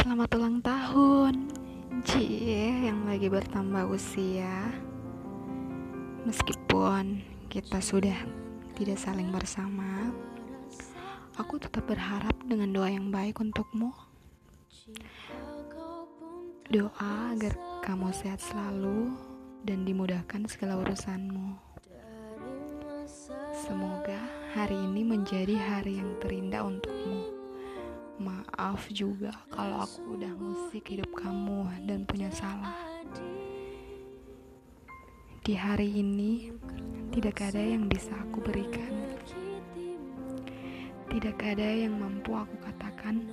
Selamat 0.00 0.32
ulang 0.32 0.64
tahun. 0.64 1.52
Cie 2.08 2.88
yang 2.88 3.04
lagi 3.04 3.28
bertambah 3.28 3.84
usia. 3.92 4.72
Meskipun 6.24 7.20
kita 7.52 7.84
sudah 7.84 8.16
tidak 8.80 8.96
saling 8.96 9.28
bersama 9.28 10.08
Aku 11.36 11.60
tetap 11.60 11.84
berharap 11.84 12.32
dengan 12.48 12.72
doa 12.72 12.88
yang 12.88 13.12
baik 13.12 13.44
untukmu. 13.44 13.92
Doa 16.72 17.36
agar 17.36 17.60
kamu 17.84 18.08
sehat 18.16 18.40
selalu 18.40 19.12
dan 19.68 19.84
dimudahkan 19.84 20.48
segala 20.48 20.80
urusanmu. 20.80 21.60
Semoga 23.52 24.20
hari 24.56 24.80
ini 24.80 25.04
menjadi 25.04 25.60
hari 25.60 26.00
yang 26.00 26.16
terindah 26.24 26.64
untukmu 26.64 26.99
Maaf 28.60 28.92
juga 28.92 29.32
kalau 29.48 29.88
aku 29.88 30.20
udah 30.20 30.36
musik 30.36 30.92
hidup 30.92 31.08
kamu 31.16 31.64
dan 31.88 32.04
punya 32.04 32.28
salah. 32.28 32.76
Di 35.40 35.56
hari 35.56 35.88
ini, 35.88 36.52
tidak 37.08 37.40
ada 37.40 37.56
yang 37.56 37.88
bisa 37.88 38.12
aku 38.20 38.44
berikan. 38.44 39.16
Tidak 41.08 41.40
ada 41.40 41.68
yang 41.72 42.04
mampu 42.04 42.36
aku 42.36 42.52
katakan. 42.60 43.24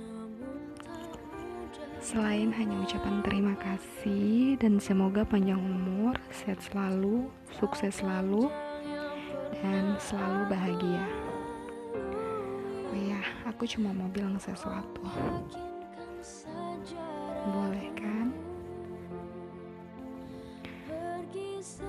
Selain 2.00 2.48
hanya 2.48 2.80
ucapan 2.80 3.20
terima 3.20 3.52
kasih 3.60 4.56
dan 4.56 4.80
semoga 4.80 5.28
panjang 5.28 5.60
umur, 5.60 6.16
sehat 6.32 6.64
selalu, 6.64 7.28
sukses 7.52 8.00
selalu, 8.00 8.48
dan 9.60 9.92
selalu 10.00 10.40
bahagia. 10.48 11.04
Aku 13.48 13.64
cuma 13.64 13.96
mau 13.96 14.12
bilang 14.12 14.36
sesuatu. 14.36 15.00
Boleh 17.48 17.88
kan? 17.96 18.28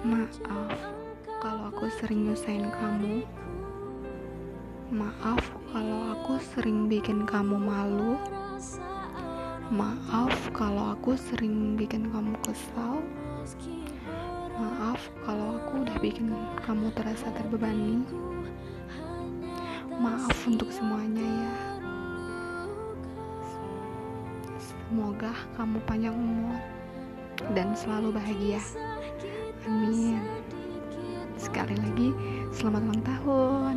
Maaf 0.08 0.72
kalau 1.44 1.68
aku 1.68 1.92
sering 2.00 2.32
nyusahin 2.32 2.72
kamu. 2.72 3.28
Maaf 4.90 5.44
kalau 5.76 6.16
aku 6.16 6.40
sering 6.40 6.88
bikin 6.88 7.28
kamu 7.28 7.60
malu. 7.60 8.16
Maaf 9.70 10.34
kalau 10.56 10.96
aku 10.96 11.20
sering 11.20 11.76
bikin 11.76 12.08
kamu 12.08 12.40
kesal. 12.42 13.04
Maaf 14.56 15.12
kalau 15.28 15.60
aku 15.60 15.84
udah 15.84 15.98
bikin 16.00 16.32
kamu 16.64 16.88
terasa 16.96 17.28
terbebani. 17.36 18.08
Maaf 20.00 20.36
untuk 20.48 20.72
semuanya 20.72 21.20
ya. 21.20 21.39
Semoga 24.90 25.30
kamu 25.54 25.78
panjang 25.86 26.18
umur 26.18 26.58
dan 27.54 27.78
selalu 27.78 28.10
bahagia. 28.10 28.58
Amin. 29.70 30.18
Sekali 31.38 31.78
lagi, 31.78 32.10
selamat 32.50 32.82
ulang 32.90 33.04
tahun. 33.06 33.76